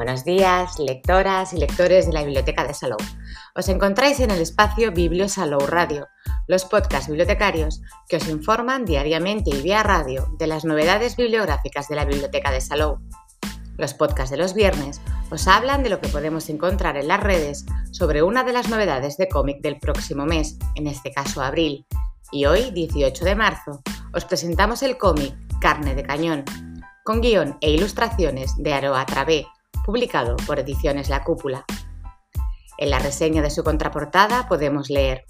Buenos 0.00 0.24
días, 0.24 0.78
lectoras 0.78 1.52
y 1.52 1.58
lectores 1.58 2.06
de 2.06 2.14
la 2.14 2.22
Biblioteca 2.22 2.66
de 2.66 2.72
Salou. 2.72 2.96
Os 3.54 3.68
encontráis 3.68 4.18
en 4.20 4.30
el 4.30 4.40
espacio 4.40 4.92
Biblio 4.92 5.28
Salou 5.28 5.66
Radio, 5.66 6.08
los 6.48 6.64
podcasts 6.64 7.08
bibliotecarios 7.08 7.82
que 8.08 8.16
os 8.16 8.26
informan 8.26 8.86
diariamente 8.86 9.50
y 9.50 9.60
vía 9.60 9.82
radio 9.82 10.26
de 10.38 10.46
las 10.46 10.64
novedades 10.64 11.16
bibliográficas 11.16 11.88
de 11.88 11.96
la 11.96 12.06
Biblioteca 12.06 12.50
de 12.50 12.62
Salou. 12.62 12.96
Los 13.76 13.92
podcasts 13.92 14.30
de 14.30 14.38
los 14.38 14.54
viernes 14.54 15.02
os 15.30 15.46
hablan 15.46 15.82
de 15.82 15.90
lo 15.90 16.00
que 16.00 16.08
podemos 16.08 16.48
encontrar 16.48 16.96
en 16.96 17.06
las 17.06 17.22
redes 17.22 17.66
sobre 17.90 18.22
una 18.22 18.42
de 18.42 18.54
las 18.54 18.70
novedades 18.70 19.18
de 19.18 19.28
cómic 19.28 19.60
del 19.60 19.78
próximo 19.78 20.24
mes, 20.24 20.56
en 20.76 20.86
este 20.86 21.12
caso 21.12 21.42
abril. 21.42 21.84
Y 22.32 22.46
hoy, 22.46 22.70
18 22.70 23.22
de 23.22 23.34
marzo, 23.34 23.82
os 24.14 24.24
presentamos 24.24 24.82
el 24.82 24.96
cómic 24.96 25.34
Carne 25.60 25.94
de 25.94 26.04
Cañón, 26.04 26.46
con 27.04 27.20
guion 27.20 27.58
e 27.60 27.70
ilustraciones 27.70 28.54
de 28.56 28.72
Aroa 28.72 29.04
Travé, 29.04 29.46
publicado 29.84 30.36
por 30.46 30.58
Ediciones 30.58 31.08
La 31.08 31.24
Cúpula. 31.24 31.64
En 32.78 32.90
la 32.90 32.98
reseña 32.98 33.42
de 33.42 33.50
su 33.50 33.62
contraportada 33.64 34.48
podemos 34.48 34.90
leer 34.90 35.24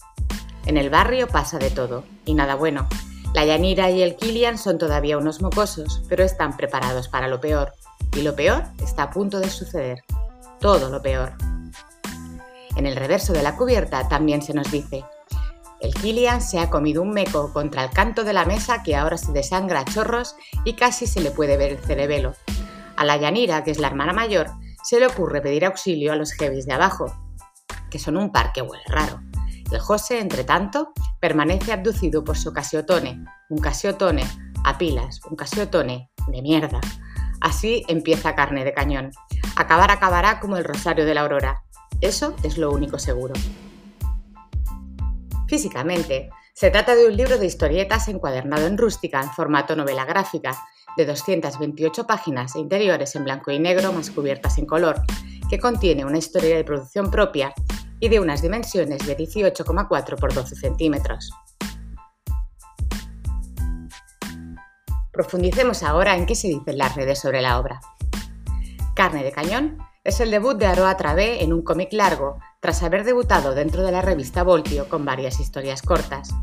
En 0.67 0.77
el 0.77 0.91
barrio 0.91 1.27
pasa 1.29 1.59
de 1.59 1.71
todo, 1.71 2.05
y 2.25 2.35
nada 2.35 2.55
bueno. 2.55 2.89
La 3.35 3.45
Yanira 3.45 3.91
y 3.91 4.03
el 4.03 4.17
Kilian 4.17 4.59
son 4.59 4.79
todavía 4.79 5.19
unos 5.19 5.41
mocosos, 5.41 6.03
pero 6.09 6.25
están 6.25 6.57
preparados 6.57 7.09
para 7.09 7.29
lo 7.29 7.41
peor. 7.41 7.73
Y 8.17 8.23
lo 8.23 8.35
peor 8.35 8.65
está 8.83 9.05
a 9.05 9.11
punto 9.11 9.41
de 9.41 9.49
suceder. 9.49 10.03
Todo 10.59 10.91
lo 10.91 11.01
peor. 11.01 11.35
En 12.77 12.87
el 12.87 12.97
reverso 12.97 13.33
de 13.33 13.43
la 13.43 13.57
cubierta 13.57 14.09
también 14.09 14.43
se 14.43 14.55
nos 14.55 14.71
dice 14.71 15.05
el 15.81 15.95
Kilian 15.95 16.43
se 16.43 16.59
ha 16.59 16.69
comido 16.69 17.01
un 17.01 17.11
meco 17.11 17.53
contra 17.53 17.85
el 17.85 17.91
canto 17.91 18.23
de 18.23 18.35
la 18.35 18.45
mesa 18.45 18.83
que 18.83 18.97
ahora 18.97 19.17
se 19.17 19.33
desangra 19.33 19.81
a 19.81 19.85
chorros 19.85 20.37
y 20.65 20.75
casi 20.75 21.07
se 21.07 21.21
le 21.21 21.31
puede 21.31 21.57
ver 21.57 21.73
el 21.73 21.79
cerebelo. 21.79 22.35
A 23.01 23.05
la 23.07 23.17
Yanira, 23.17 23.65
que 23.65 23.71
es 23.71 23.79
la 23.79 23.87
hermana 23.87 24.13
mayor, 24.13 24.51
se 24.85 25.01
le 25.01 25.07
ocurre 25.07 25.41
pedir 25.41 25.65
auxilio 25.65 26.13
a 26.13 26.17
los 26.17 26.33
heavies 26.33 26.67
de 26.67 26.75
abajo, 26.75 27.07
que 27.91 27.99
son 27.99 28.19
un 28.19 28.31
par 28.31 28.53
que 28.53 28.61
huele 28.61 28.85
raro. 28.89 29.23
El 29.73 29.79
José, 29.79 30.21
entre 30.21 30.45
tanto, 30.45 30.93
permanece 31.19 31.73
abducido 31.73 32.23
por 32.23 32.37
su 32.37 32.53
casiotone, 32.53 33.25
un 33.49 33.59
casiotone 33.59 34.25
a 34.67 34.77
pilas, 34.77 35.23
un 35.31 35.35
casiotone 35.35 36.11
de 36.29 36.43
mierda. 36.43 36.79
Así 37.41 37.87
empieza 37.89 38.35
carne 38.35 38.67
de 38.67 38.75
cañón. 38.75 39.13
Acabar 39.57 39.91
acabará 39.91 40.39
como 40.39 40.59
el 40.59 40.65
rosario 40.65 41.07
de 41.07 41.15
la 41.15 41.23
aurora. 41.23 41.63
Eso 42.03 42.37
es 42.43 42.59
lo 42.59 42.71
único 42.71 42.99
seguro. 42.99 43.33
Físicamente, 45.49 46.29
se 46.53 46.71
trata 46.71 46.95
de 46.95 47.07
un 47.07 47.17
libro 47.17 47.39
de 47.39 47.47
historietas 47.47 48.09
encuadernado 48.09 48.67
en 48.67 48.77
rústica 48.77 49.23
en 49.23 49.31
formato 49.31 49.75
novela 49.75 50.05
gráfica, 50.05 50.63
de 51.01 51.07
228 51.07 52.07
páginas 52.07 52.57
interiores 52.57 53.17
en 53.17 53.25
blanco 53.25 53.51
y 53.51 53.59
negro 53.59 53.91
más 53.93 54.11
cubiertas 54.11 54.59
en 54.59 54.67
color, 54.67 55.01
que 55.49 55.59
contiene 55.59 56.05
una 56.05 56.19
historia 56.19 56.57
de 56.57 56.65
producción 56.65 57.11
propia 57.11 57.55
y 58.01 58.11
de 58.11 58.21
unas 58.21 58.43
dimensiones 58.43 59.07
de 59.07 59.17
18,4 59.17 60.19
por 60.19 60.35
12 60.35 60.57
centímetros. 60.57 61.31
Profundicemos 65.11 65.83
ahora 65.83 66.17
en 66.17 66.27
qué 66.27 66.35
se 66.35 66.49
dicen 66.49 66.77
las 66.77 66.95
redes 66.97 67.19
sobre 67.19 67.41
la 67.41 67.59
obra. 67.59 67.81
Carne 68.95 69.25
de 69.25 69.33
Cañón 69.33 69.79
es 70.05 70.21
el 70.21 70.31
debut 70.31 70.59
de 70.59 70.67
Aroa 70.67 70.99
Travé 70.99 71.43
en 71.43 71.55
un 71.55 71.63
cómic 71.63 71.95
largo, 71.95 72.39
tras 72.61 72.83
haber 72.83 73.05
debutado 73.05 73.55
dentro 73.55 73.83
de 73.83 73.93
la 73.93 74.03
revista 74.03 74.43
Voltio 74.43 74.87
con 74.89 75.07
varias 75.07 75.41
historias 75.41 75.81
cortas 75.81 76.35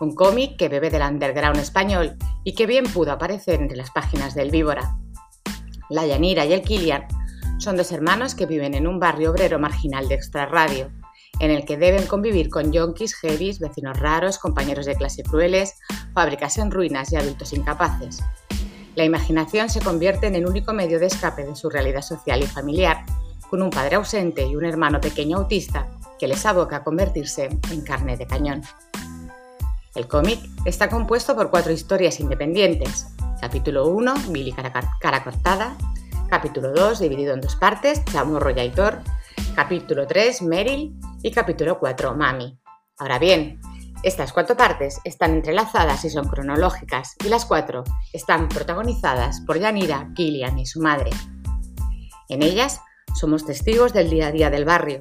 un 0.00 0.14
cómic 0.14 0.56
que 0.56 0.68
bebe 0.68 0.90
del 0.90 1.02
underground 1.02 1.58
español 1.58 2.16
y 2.44 2.54
que 2.54 2.66
bien 2.66 2.84
pudo 2.84 3.12
aparecer 3.12 3.60
entre 3.60 3.76
las 3.76 3.90
páginas 3.90 4.34
del 4.34 4.50
Víbora. 4.50 4.96
La 5.90 6.06
Yanira 6.06 6.44
y 6.44 6.52
el 6.52 6.62
Kilian 6.62 7.06
son 7.58 7.76
dos 7.76 7.90
hermanos 7.92 8.34
que 8.34 8.46
viven 8.46 8.74
en 8.74 8.86
un 8.86 9.00
barrio 9.00 9.32
obrero 9.32 9.58
marginal 9.58 10.08
de 10.08 10.14
extrarradio, 10.14 10.90
en 11.40 11.50
el 11.50 11.64
que 11.64 11.76
deben 11.76 12.06
convivir 12.06 12.50
con 12.50 12.72
yonkis, 12.72 13.14
heavies, 13.16 13.58
vecinos 13.58 13.98
raros, 13.98 14.38
compañeros 14.38 14.86
de 14.86 14.94
clase 14.94 15.22
crueles, 15.22 15.74
fábricas 16.14 16.58
en 16.58 16.70
ruinas 16.70 17.12
y 17.12 17.16
adultos 17.16 17.52
incapaces. 17.52 18.22
La 18.94 19.04
imaginación 19.04 19.68
se 19.68 19.80
convierte 19.80 20.26
en 20.26 20.34
el 20.34 20.46
único 20.46 20.72
medio 20.72 20.98
de 20.98 21.06
escape 21.06 21.44
de 21.44 21.56
su 21.56 21.70
realidad 21.70 22.02
social 22.02 22.42
y 22.42 22.46
familiar, 22.46 23.04
con 23.48 23.62
un 23.62 23.70
padre 23.70 23.96
ausente 23.96 24.46
y 24.46 24.56
un 24.56 24.64
hermano 24.64 25.00
pequeño 25.00 25.38
autista 25.38 25.88
que 26.18 26.28
les 26.28 26.44
aboca 26.44 26.76
a 26.76 26.84
convertirse 26.84 27.48
en 27.70 27.80
carne 27.82 28.16
de 28.16 28.26
cañón. 28.26 28.62
El 29.98 30.06
cómic 30.06 30.38
está 30.64 30.88
compuesto 30.88 31.34
por 31.34 31.50
cuatro 31.50 31.72
historias 31.72 32.20
independientes. 32.20 33.08
Capítulo 33.40 33.88
1, 33.88 34.14
Billy 34.28 34.52
cara, 34.52 35.24
cortada. 35.24 35.76
Capítulo 36.28 36.72
2, 36.72 37.00
dividido 37.00 37.34
en 37.34 37.40
dos 37.40 37.56
partes, 37.56 38.04
Chamorro 38.04 38.50
y. 38.50 39.02
Capítulo 39.56 40.06
3, 40.06 40.42
Meryl. 40.42 40.94
Y 41.24 41.32
capítulo 41.32 41.80
4, 41.80 42.14
Mami. 42.14 42.60
Ahora 42.96 43.18
bien, 43.18 43.60
estas 44.04 44.32
cuatro 44.32 44.56
partes 44.56 45.00
están 45.02 45.32
entrelazadas 45.32 46.04
y 46.04 46.10
son 46.10 46.28
cronológicas, 46.28 47.16
y 47.24 47.28
las 47.28 47.44
cuatro 47.44 47.82
están 48.12 48.48
protagonizadas 48.48 49.40
por 49.40 49.58
Yanira, 49.58 50.12
Killian 50.14 50.60
y 50.60 50.66
su 50.66 50.80
madre. 50.80 51.10
En 52.28 52.44
ellas 52.44 52.82
somos 53.18 53.44
testigos 53.44 53.92
del 53.92 54.10
día 54.10 54.28
a 54.28 54.30
día 54.30 54.48
del 54.48 54.64
barrio, 54.64 55.00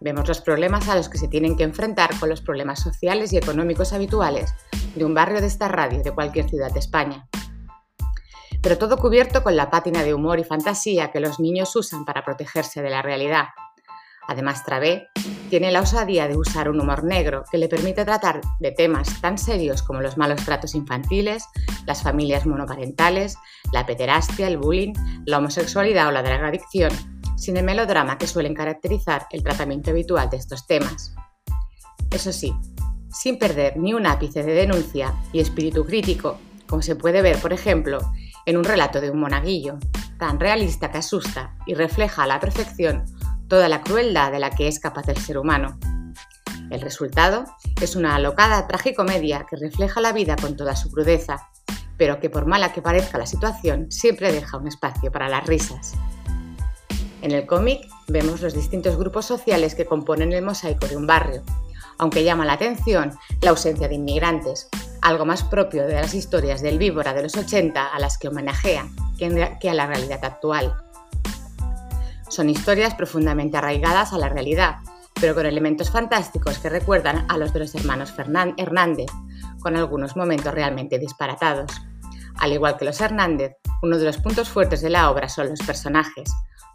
Vemos 0.00 0.28
los 0.28 0.40
problemas 0.40 0.88
a 0.88 0.96
los 0.96 1.08
que 1.08 1.18
se 1.18 1.28
tienen 1.28 1.56
que 1.56 1.64
enfrentar 1.64 2.10
con 2.18 2.28
los 2.28 2.40
problemas 2.40 2.80
sociales 2.80 3.32
y 3.32 3.38
económicos 3.38 3.92
habituales 3.92 4.54
de 4.94 5.04
un 5.04 5.14
barrio 5.14 5.40
de 5.40 5.46
esta 5.46 5.68
radio 5.68 6.02
de 6.02 6.12
cualquier 6.12 6.48
ciudad 6.48 6.72
de 6.72 6.80
España. 6.80 7.28
Pero 8.62 8.78
todo 8.78 8.98
cubierto 8.98 9.42
con 9.42 9.56
la 9.56 9.70
pátina 9.70 10.02
de 10.02 10.14
humor 10.14 10.38
y 10.38 10.44
fantasía 10.44 11.10
que 11.12 11.20
los 11.20 11.40
niños 11.40 11.74
usan 11.76 12.04
para 12.04 12.24
protegerse 12.24 12.82
de 12.82 12.90
la 12.90 13.02
realidad. 13.02 13.46
Además, 14.28 14.64
Travé 14.64 15.08
tiene 15.50 15.70
la 15.70 15.80
osadía 15.80 16.26
de 16.26 16.36
usar 16.36 16.68
un 16.68 16.80
humor 16.80 17.04
negro 17.04 17.44
que 17.50 17.58
le 17.58 17.68
permite 17.68 18.04
tratar 18.04 18.40
de 18.58 18.72
temas 18.72 19.20
tan 19.20 19.38
serios 19.38 19.82
como 19.82 20.00
los 20.00 20.16
malos 20.16 20.44
tratos 20.44 20.74
infantiles, 20.74 21.44
las 21.86 22.02
familias 22.02 22.44
monoparentales, 22.44 23.36
la 23.72 23.86
pederastia, 23.86 24.48
el 24.48 24.58
bullying, 24.58 24.94
la 25.24 25.38
homosexualidad 25.38 26.08
o 26.08 26.10
la 26.10 26.24
drogadicción, 26.24 26.90
sin 27.36 27.56
el 27.56 27.64
melodrama 27.64 28.18
que 28.18 28.26
suelen 28.26 28.54
caracterizar 28.54 29.26
el 29.30 29.42
tratamiento 29.42 29.90
habitual 29.90 30.28
de 30.30 30.38
estos 30.38 30.66
temas. 30.66 31.14
Eso 32.10 32.32
sí, 32.32 32.54
sin 33.10 33.38
perder 33.38 33.76
ni 33.76 33.94
un 33.94 34.06
ápice 34.06 34.42
de 34.42 34.54
denuncia 34.54 35.14
y 35.32 35.40
espíritu 35.40 35.84
crítico, 35.84 36.38
como 36.66 36.82
se 36.82 36.96
puede 36.96 37.22
ver, 37.22 37.38
por 37.38 37.52
ejemplo, 37.52 37.98
en 38.44 38.56
un 38.56 38.64
relato 38.64 39.00
de 39.00 39.10
un 39.10 39.20
monaguillo, 39.20 39.78
tan 40.18 40.40
realista 40.40 40.90
que 40.90 40.98
asusta 40.98 41.56
y 41.66 41.74
refleja 41.74 42.24
a 42.24 42.26
la 42.26 42.40
perfección 42.40 43.04
toda 43.48 43.68
la 43.68 43.82
crueldad 43.82 44.32
de 44.32 44.38
la 44.38 44.50
que 44.50 44.68
es 44.68 44.80
capaz 44.80 45.08
el 45.08 45.16
ser 45.18 45.38
humano. 45.38 45.78
El 46.70 46.80
resultado 46.80 47.44
es 47.80 47.94
una 47.94 48.16
alocada 48.16 48.66
tragicomedia 48.66 49.46
que 49.48 49.56
refleja 49.56 50.00
la 50.00 50.12
vida 50.12 50.36
con 50.36 50.56
toda 50.56 50.74
su 50.74 50.90
crudeza, 50.90 51.48
pero 51.96 52.18
que 52.18 52.28
por 52.28 52.46
mala 52.46 52.72
que 52.72 52.82
parezca 52.82 53.18
la 53.18 53.26
situación, 53.26 53.90
siempre 53.90 54.32
deja 54.32 54.56
un 54.56 54.66
espacio 54.66 55.12
para 55.12 55.28
las 55.28 55.46
risas. 55.46 55.94
En 57.26 57.32
el 57.32 57.44
cómic 57.44 57.88
vemos 58.06 58.40
los 58.40 58.54
distintos 58.54 58.96
grupos 58.96 59.26
sociales 59.26 59.74
que 59.74 59.84
componen 59.84 60.32
el 60.32 60.44
mosaico 60.44 60.86
de 60.86 60.96
un 60.96 61.08
barrio, 61.08 61.42
aunque 61.98 62.22
llama 62.22 62.46
la 62.46 62.52
atención 62.52 63.18
la 63.40 63.50
ausencia 63.50 63.88
de 63.88 63.96
inmigrantes, 63.96 64.68
algo 65.02 65.24
más 65.24 65.42
propio 65.42 65.88
de 65.88 65.94
las 65.94 66.14
historias 66.14 66.62
del 66.62 66.78
víbora 66.78 67.14
de 67.14 67.24
los 67.24 67.36
80 67.36 67.84
a 67.84 67.98
las 67.98 68.16
que 68.16 68.28
homenajea 68.28 68.86
que 69.18 69.68
a 69.68 69.74
la 69.74 69.88
realidad 69.88 70.24
actual. 70.24 70.76
Son 72.28 72.48
historias 72.48 72.94
profundamente 72.94 73.56
arraigadas 73.56 74.12
a 74.12 74.18
la 74.18 74.28
realidad, 74.28 74.76
pero 75.20 75.34
con 75.34 75.46
elementos 75.46 75.90
fantásticos 75.90 76.60
que 76.60 76.70
recuerdan 76.70 77.26
a 77.28 77.38
los 77.38 77.52
de 77.52 77.58
los 77.58 77.74
hermanos 77.74 78.14
Hernández, 78.56 79.10
con 79.58 79.74
algunos 79.74 80.16
momentos 80.16 80.54
realmente 80.54 81.00
disparatados. 81.00 81.72
Al 82.36 82.52
igual 82.52 82.76
que 82.76 82.84
los 82.84 83.00
Hernández, 83.00 83.56
uno 83.82 83.98
de 83.98 84.04
los 84.04 84.18
puntos 84.18 84.48
fuertes 84.48 84.80
de 84.80 84.90
la 84.90 85.10
obra 85.10 85.28
son 85.28 85.48
los 85.48 85.60
personajes, 85.60 86.30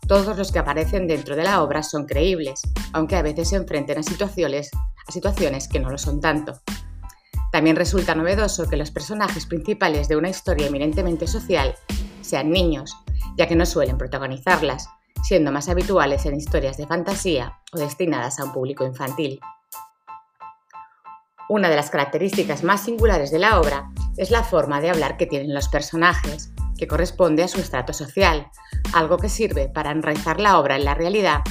todos 0.07 0.37
los 0.37 0.51
que 0.51 0.59
aparecen 0.59 1.07
dentro 1.07 1.35
de 1.35 1.43
la 1.43 1.63
obra 1.63 1.83
son 1.83 2.05
creíbles, 2.05 2.61
aunque 2.91 3.15
a 3.15 3.21
veces 3.21 3.49
se 3.49 3.55
enfrenten 3.55 3.99
a 3.99 4.03
situaciones, 4.03 4.69
a 5.07 5.11
situaciones 5.11 5.67
que 5.67 5.79
no 5.79 5.89
lo 5.89 5.97
son 5.97 6.19
tanto. 6.19 6.59
También 7.51 7.75
resulta 7.75 8.15
novedoso 8.15 8.67
que 8.67 8.77
los 8.77 8.91
personajes 8.91 9.45
principales 9.45 10.07
de 10.07 10.17
una 10.17 10.29
historia 10.29 10.67
eminentemente 10.67 11.27
social 11.27 11.75
sean 12.21 12.49
niños, 12.49 12.95
ya 13.37 13.47
que 13.47 13.55
no 13.55 13.65
suelen 13.65 13.97
protagonizarlas, 13.97 14.89
siendo 15.23 15.51
más 15.51 15.69
habituales 15.69 16.25
en 16.25 16.35
historias 16.35 16.77
de 16.77 16.87
fantasía 16.87 17.59
o 17.71 17.77
destinadas 17.77 18.39
a 18.39 18.45
un 18.45 18.53
público 18.53 18.85
infantil. 18.85 19.39
Una 21.47 21.69
de 21.69 21.75
las 21.75 21.89
características 21.89 22.63
más 22.63 22.81
singulares 22.81 23.31
de 23.31 23.39
la 23.39 23.59
obra 23.59 23.91
es 24.17 24.31
la 24.31 24.43
forma 24.43 24.79
de 24.81 24.89
hablar 24.89 25.17
que 25.17 25.25
tienen 25.25 25.53
los 25.53 25.67
personajes, 25.67 26.53
corresponde 26.87 27.43
a 27.43 27.47
su 27.47 27.59
estrato 27.59 27.93
social, 27.93 28.47
algo 28.93 29.17
que 29.17 29.29
sirve 29.29 29.69
para 29.69 29.91
enraizar 29.91 30.39
la 30.39 30.59
obra 30.59 30.75
en 30.75 30.85
la 30.85 30.95
realidad 30.95 31.41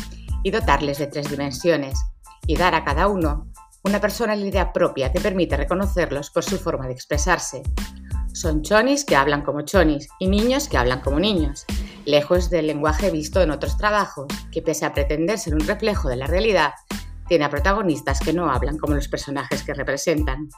y 0.42 0.50
dotarles 0.50 0.98
de 0.98 1.06
tres 1.06 1.30
dimensiones, 1.30 1.98
y 2.46 2.56
dar 2.56 2.74
a 2.74 2.84
cada 2.84 3.06
uno 3.08 3.46
una 3.82 4.00
personalidad 4.00 4.72
propia 4.72 5.12
que 5.12 5.20
permite 5.20 5.56
reconocerlos 5.56 6.30
por 6.30 6.44
su 6.44 6.58
forma 6.58 6.86
de 6.86 6.92
expresarse. 6.92 7.62
Son 8.32 8.62
chonis 8.62 9.04
que 9.04 9.16
hablan 9.16 9.42
como 9.42 9.62
chonis 9.62 10.08
y 10.18 10.28
niños 10.28 10.68
que 10.68 10.78
hablan 10.78 11.00
como 11.00 11.20
niños. 11.20 11.64
lejos 12.06 12.50
del 12.50 12.66
lenguaje 12.66 13.10
visto 13.10 13.42
en 13.42 13.50
otros 13.50 13.76
trabajos, 13.76 14.26
que 14.50 14.62
pese 14.62 14.86
a 14.86 14.92
pretender 14.92 15.38
ser 15.38 15.54
un 15.54 15.60
reflejo 15.60 16.08
de 16.08 16.16
la 16.16 16.26
realidad, 16.26 16.72
tiene 17.28 17.44
a 17.44 17.50
protagonistas 17.50 18.20
que 18.20 18.32
no 18.32 18.50
hablan 18.50 18.78
como 18.78 18.94
los 18.94 19.06
personajes 19.06 19.62
que 19.62 19.74
representan. 19.74 20.48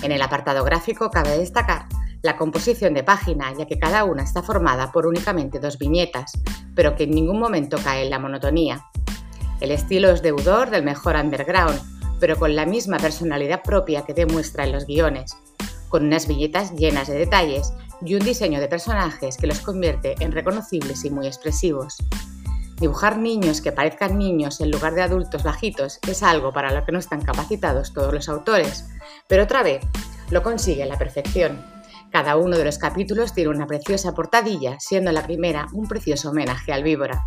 En 0.00 0.12
el 0.12 0.22
apartado 0.22 0.64
gráfico 0.64 1.10
cabe 1.10 1.36
destacar 1.36 1.86
la 2.22 2.36
composición 2.36 2.94
de 2.94 3.02
página, 3.02 3.52
ya 3.52 3.66
que 3.66 3.78
cada 3.78 4.04
una 4.04 4.22
está 4.22 4.42
formada 4.42 4.92
por 4.92 5.06
únicamente 5.06 5.58
dos 5.58 5.78
viñetas, 5.78 6.32
pero 6.74 6.94
que 6.96 7.04
en 7.04 7.10
ningún 7.10 7.38
momento 7.38 7.76
cae 7.82 8.04
en 8.04 8.10
la 8.10 8.18
monotonía. 8.18 8.86
El 9.60 9.70
estilo 9.70 10.10
es 10.10 10.22
deudor 10.22 10.70
del 10.70 10.84
mejor 10.84 11.16
underground, 11.16 11.80
pero 12.20 12.38
con 12.38 12.54
la 12.54 12.66
misma 12.66 12.98
personalidad 12.98 13.62
propia 13.62 14.04
que 14.04 14.14
demuestra 14.14 14.64
en 14.64 14.72
los 14.72 14.86
guiones, 14.86 15.36
con 15.88 16.06
unas 16.06 16.28
viñetas 16.28 16.72
llenas 16.72 17.08
de 17.08 17.18
detalles 17.18 17.72
y 18.04 18.14
un 18.14 18.24
diseño 18.24 18.60
de 18.60 18.68
personajes 18.68 19.36
que 19.36 19.46
los 19.46 19.60
convierte 19.60 20.14
en 20.20 20.32
reconocibles 20.32 21.04
y 21.04 21.10
muy 21.10 21.26
expresivos. 21.26 21.96
Dibujar 22.78 23.18
niños 23.18 23.60
que 23.60 23.70
parezcan 23.70 24.18
niños 24.18 24.60
en 24.60 24.70
lugar 24.70 24.94
de 24.94 25.02
adultos 25.02 25.44
bajitos 25.44 26.00
es 26.08 26.22
algo 26.22 26.52
para 26.52 26.72
lo 26.72 26.84
que 26.84 26.92
no 26.92 26.98
están 26.98 27.22
capacitados 27.22 27.92
todos 27.92 28.12
los 28.12 28.28
autores, 28.28 28.88
pero 29.28 29.44
otra 29.44 29.62
vez 29.62 29.84
lo 30.30 30.42
consigue 30.42 30.82
a 30.82 30.86
la 30.86 30.98
perfección. 30.98 31.71
Cada 32.12 32.36
uno 32.36 32.58
de 32.58 32.66
los 32.66 32.76
capítulos 32.76 33.32
tiene 33.32 33.48
una 33.48 33.66
preciosa 33.66 34.14
portadilla, 34.14 34.78
siendo 34.78 35.10
la 35.12 35.22
primera 35.22 35.68
un 35.72 35.88
precioso 35.88 36.28
homenaje 36.28 36.70
al 36.70 36.82
víbora. 36.82 37.24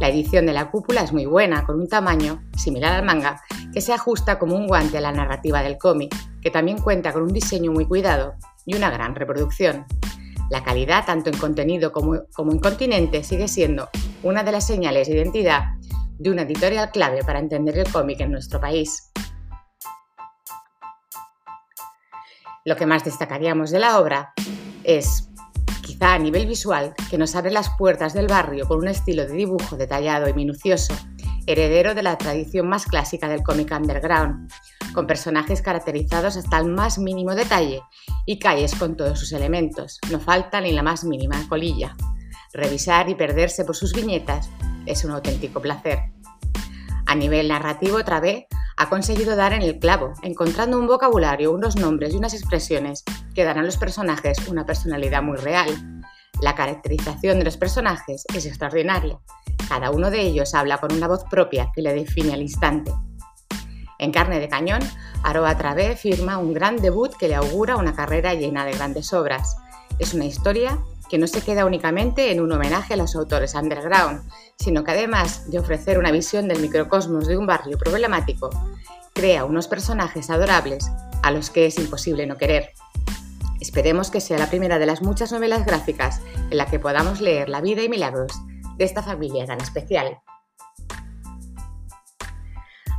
La 0.00 0.08
edición 0.08 0.46
de 0.46 0.52
la 0.52 0.72
cúpula 0.72 1.02
es 1.02 1.12
muy 1.12 1.26
buena, 1.26 1.64
con 1.64 1.78
un 1.78 1.88
tamaño, 1.88 2.42
similar 2.56 2.92
al 2.92 3.04
manga, 3.04 3.40
que 3.72 3.80
se 3.80 3.92
ajusta 3.92 4.40
como 4.40 4.56
un 4.56 4.66
guante 4.66 4.98
a 4.98 5.00
la 5.00 5.12
narrativa 5.12 5.62
del 5.62 5.78
cómic, 5.78 6.12
que 6.42 6.50
también 6.50 6.78
cuenta 6.78 7.12
con 7.12 7.22
un 7.22 7.32
diseño 7.32 7.70
muy 7.70 7.86
cuidado 7.86 8.34
y 8.66 8.74
una 8.74 8.90
gran 8.90 9.14
reproducción. 9.14 9.84
La 10.50 10.64
calidad, 10.64 11.06
tanto 11.06 11.30
en 11.30 11.38
contenido 11.38 11.92
como, 11.92 12.16
en 12.16 12.58
continente, 12.58 13.22
sigue 13.22 13.46
siendo 13.46 13.90
una 14.24 14.42
de 14.42 14.50
las 14.50 14.66
señales 14.66 15.06
de 15.06 15.14
identidad 15.14 15.76
de 16.18 16.30
una 16.30 16.42
editorial 16.42 16.90
clave 16.90 17.22
para 17.22 17.38
entender 17.38 17.78
el 17.78 17.92
cómic 17.92 18.20
en 18.20 18.32
nuestro 18.32 18.60
país. 18.60 19.12
Lo 22.64 22.76
que 22.76 22.86
más 22.86 23.04
destacaríamos 23.04 23.70
de 23.70 23.78
la 23.78 23.98
obra 23.98 24.32
es, 24.84 25.28
quizá 25.82 26.14
a 26.14 26.18
nivel 26.18 26.46
visual, 26.46 26.94
que 27.10 27.18
nos 27.18 27.36
abre 27.36 27.50
las 27.50 27.68
puertas 27.76 28.14
del 28.14 28.26
barrio 28.26 28.66
con 28.66 28.78
un 28.78 28.88
estilo 28.88 29.26
de 29.26 29.34
dibujo 29.34 29.76
detallado 29.76 30.28
y 30.28 30.32
minucioso, 30.32 30.94
heredero 31.46 31.94
de 31.94 32.02
la 32.02 32.16
tradición 32.16 32.66
más 32.66 32.86
clásica 32.86 33.28
del 33.28 33.42
cómic 33.42 33.70
underground, 33.70 34.50
con 34.94 35.06
personajes 35.06 35.60
caracterizados 35.60 36.38
hasta 36.38 36.58
el 36.58 36.70
más 36.70 36.98
mínimo 36.98 37.34
detalle 37.34 37.82
y 38.24 38.38
calles 38.38 38.74
con 38.74 38.96
todos 38.96 39.20
sus 39.20 39.32
elementos, 39.32 39.98
no 40.10 40.18
falta 40.18 40.62
ni 40.62 40.72
la 40.72 40.82
más 40.82 41.04
mínima 41.04 41.46
colilla. 41.50 41.94
Revisar 42.54 43.10
y 43.10 43.14
perderse 43.14 43.66
por 43.66 43.76
sus 43.76 43.92
viñetas 43.92 44.48
es 44.86 45.04
un 45.04 45.10
auténtico 45.10 45.60
placer. 45.60 45.98
A 47.04 47.14
nivel 47.14 47.48
narrativo, 47.48 47.98
otra 47.98 48.20
vez, 48.20 48.46
ha 48.76 48.88
conseguido 48.88 49.36
dar 49.36 49.52
en 49.52 49.62
el 49.62 49.78
clavo, 49.78 50.12
encontrando 50.22 50.78
un 50.78 50.86
vocabulario, 50.86 51.52
unos 51.52 51.76
nombres 51.76 52.12
y 52.12 52.16
unas 52.16 52.34
expresiones 52.34 53.04
que 53.34 53.44
dan 53.44 53.58
a 53.58 53.62
los 53.62 53.76
personajes 53.76 54.48
una 54.48 54.66
personalidad 54.66 55.22
muy 55.22 55.36
real. 55.36 56.02
La 56.40 56.54
caracterización 56.54 57.38
de 57.38 57.44
los 57.44 57.56
personajes 57.56 58.24
es 58.34 58.46
extraordinaria. 58.46 59.18
Cada 59.68 59.90
uno 59.90 60.10
de 60.10 60.20
ellos 60.20 60.54
habla 60.54 60.78
con 60.78 60.92
una 60.92 61.08
voz 61.08 61.24
propia 61.30 61.70
que 61.74 61.82
le 61.82 61.94
define 61.94 62.34
al 62.34 62.42
instante. 62.42 62.92
En 63.98 64.10
carne 64.10 64.40
de 64.40 64.48
cañón, 64.48 64.80
Aroa 65.22 65.56
Travé 65.56 65.96
firma 65.96 66.38
un 66.38 66.52
gran 66.52 66.76
debut 66.76 67.14
que 67.16 67.28
le 67.28 67.36
augura 67.36 67.76
una 67.76 67.94
carrera 67.94 68.34
llena 68.34 68.64
de 68.64 68.72
grandes 68.72 69.12
obras. 69.12 69.56
Es 69.98 70.12
una 70.12 70.24
historia 70.24 70.78
que 71.08 71.18
no 71.18 71.26
se 71.26 71.42
queda 71.42 71.64
únicamente 71.64 72.32
en 72.32 72.40
un 72.40 72.52
homenaje 72.52 72.94
a 72.94 72.96
los 72.96 73.14
autores 73.14 73.54
underground, 73.54 74.22
sino 74.58 74.84
que 74.84 74.92
además 74.92 75.50
de 75.50 75.58
ofrecer 75.58 75.98
una 75.98 76.10
visión 76.10 76.48
del 76.48 76.60
microcosmos 76.60 77.26
de 77.26 77.36
un 77.36 77.46
barrio 77.46 77.78
problemático, 77.78 78.50
crea 79.14 79.44
unos 79.44 79.68
personajes 79.68 80.30
adorables 80.30 80.90
a 81.22 81.30
los 81.30 81.50
que 81.50 81.66
es 81.66 81.78
imposible 81.78 82.26
no 82.26 82.36
querer. 82.36 82.70
Esperemos 83.60 84.10
que 84.10 84.20
sea 84.20 84.38
la 84.38 84.50
primera 84.50 84.78
de 84.78 84.86
las 84.86 85.02
muchas 85.02 85.32
novelas 85.32 85.64
gráficas 85.64 86.20
en 86.50 86.58
la 86.58 86.66
que 86.66 86.78
podamos 86.78 87.20
leer 87.20 87.48
la 87.48 87.60
vida 87.60 87.82
y 87.82 87.88
milagros 87.88 88.32
de 88.76 88.84
esta 88.84 89.02
familia 89.02 89.46
tan 89.46 89.60
especial. 89.60 90.18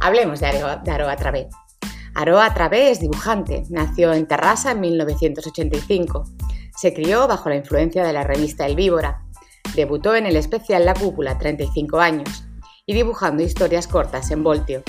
Hablemos 0.02 0.40
de 0.40 0.48
Aroa 0.48 1.16
Travé. 1.16 1.50
Aroa 2.16 2.54
Travé 2.54 2.92
es 2.92 3.00
dibujante, 3.00 3.64
nació 3.70 4.14
en 4.14 4.28
Terrassa 4.28 4.72
en 4.72 4.80
1985. 4.80 6.26
Se 6.76 6.94
crió 6.94 7.28
bajo 7.28 7.50
la 7.50 7.56
influencia 7.56 8.04
de 8.04 8.12
la 8.12 8.24
revista 8.24 8.66
El 8.66 8.76
Víbora. 8.76 9.24
Debutó 9.76 10.16
en 10.16 10.26
el 10.26 10.36
especial 10.36 10.86
La 10.86 10.94
Cúpula, 10.94 11.38
35 11.38 12.00
años, 12.00 12.46
y 12.86 12.94
dibujando 12.94 13.44
historias 13.44 13.88
cortas 13.88 14.30
en 14.32 14.44
Voltio, 14.44 14.84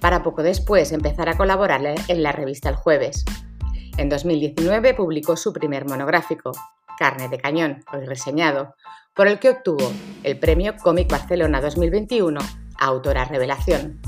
para 0.00 0.22
poco 0.22 0.42
después 0.42 0.92
empezar 0.92 1.28
a 1.30 1.36
colaborar 1.36 1.80
en 2.08 2.22
la 2.22 2.32
revista 2.32 2.68
El 2.68 2.76
Jueves. 2.76 3.24
En 3.96 4.10
2019 4.10 4.92
publicó 4.92 5.36
su 5.36 5.52
primer 5.52 5.86
monográfico, 5.86 6.52
Carne 6.98 7.28
de 7.28 7.38
Cañón, 7.38 7.84
hoy 7.92 8.04
reseñado, 8.04 8.74
por 9.14 9.26
el 9.26 9.38
que 9.38 9.50
obtuvo 9.50 9.90
el 10.24 10.38
premio 10.38 10.76
Cómic 10.76 11.10
Barcelona 11.10 11.60
2021 11.60 12.40
a 12.78 12.84
Autora 12.84 13.24
Revelación. 13.24 14.00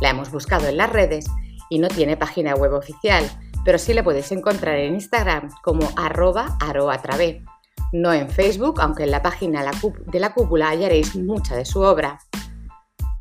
La 0.00 0.10
hemos 0.10 0.30
buscado 0.30 0.66
en 0.66 0.78
las 0.78 0.90
redes 0.90 1.26
y 1.68 1.78
no 1.78 1.88
tiene 1.88 2.16
página 2.16 2.54
web 2.54 2.72
oficial, 2.72 3.24
pero 3.64 3.78
sí 3.78 3.94
la 3.94 4.02
podéis 4.02 4.32
encontrar 4.32 4.76
en 4.78 4.94
Instagram 4.94 5.50
como 5.62 5.88
arroba 5.96 6.56
aroatravé. 6.60 7.44
No 7.92 8.12
en 8.12 8.30
Facebook, 8.30 8.80
aunque 8.80 9.04
en 9.04 9.10
la 9.10 9.22
página 9.22 9.62
de 9.62 10.20
la 10.20 10.32
cúpula 10.32 10.70
hallaréis 10.70 11.14
mucha 11.14 11.56
de 11.56 11.64
su 11.64 11.80
obra. 11.80 12.18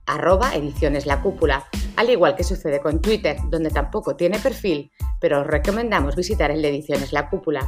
Arroba 0.05 0.55
ediciones 0.55 1.05
la 1.05 1.21
cúpula, 1.21 1.65
al 1.95 2.09
igual 2.09 2.35
que 2.35 2.43
sucede 2.43 2.79
con 2.79 3.01
Twitter, 3.01 3.37
donde 3.49 3.69
tampoco 3.69 4.15
tiene 4.15 4.39
perfil, 4.39 4.91
pero 5.19 5.41
os 5.41 5.47
recomendamos 5.47 6.15
visitar 6.15 6.51
el 6.51 6.61
de 6.61 6.69
ediciones 6.69 7.13
la 7.13 7.29
cúpula. 7.29 7.67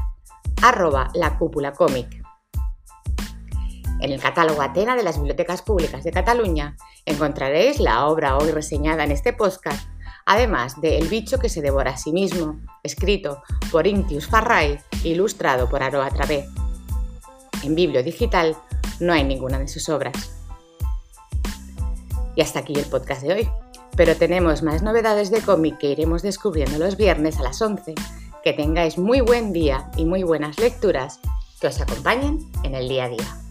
Arroba 0.62 1.10
la 1.14 1.38
cúpula 1.38 1.74
cómic. 1.74 2.24
En 4.00 4.12
el 4.12 4.20
catálogo 4.20 4.62
Atena 4.62 4.96
de 4.96 5.04
las 5.04 5.18
Bibliotecas 5.18 5.62
Públicas 5.62 6.04
de 6.04 6.12
Cataluña 6.12 6.76
encontraréis 7.06 7.80
la 7.80 8.08
obra 8.08 8.38
hoy 8.38 8.52
reseñada 8.52 9.04
en 9.04 9.12
este 9.12 9.32
podcast, 9.32 9.88
además 10.26 10.80
de 10.82 10.98
El 10.98 11.08
bicho 11.08 11.40
que 11.40 11.50
se 11.50 11.62
devora 11.62 11.92
a 11.92 11.98
sí 11.98 12.12
mismo, 12.12 12.60
escrito 12.84 13.42
por 13.72 13.88
Intius 13.88 14.28
Farray 14.28 14.80
ilustrado 15.04 15.70
por 15.70 15.84
Aroa 15.84 16.10
Travé. 16.10 16.46
En 17.64 17.76
Biblio 17.76 18.04
Digital 18.04 18.58
no 19.00 19.14
hay 19.14 19.24
ninguna 19.24 19.60
de 19.60 19.68
sus 19.68 19.90
obras. 19.90 20.32
Y 22.36 22.42
hasta 22.42 22.60
aquí 22.60 22.74
el 22.74 22.86
podcast 22.86 23.22
de 23.22 23.34
hoy. 23.34 23.50
Pero 23.96 24.16
tenemos 24.16 24.64
más 24.64 24.82
novedades 24.82 25.30
de 25.30 25.42
cómic 25.42 25.78
que 25.78 25.92
iremos 25.92 26.24
descubriendo 26.24 26.80
los 26.80 26.98
viernes 26.98 27.38
a 27.38 27.44
las 27.44 27.62
11. 27.62 27.94
Que 28.44 28.54
tengáis 28.54 28.98
muy 28.98 29.22
buen 29.22 29.54
día 29.54 29.92
y 29.98 30.06
muy 30.06 30.24
buenas 30.24 30.60
lecturas 30.60 31.20
que 31.62 31.68
os 31.68 31.80
acompañen 31.80 32.40
en 32.64 32.76
el 32.76 32.90
día 32.90 33.06
a 33.06 33.10
día. 33.10 33.43